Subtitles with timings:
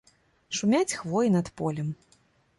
[0.59, 1.95] Шумяць хвоі над полем.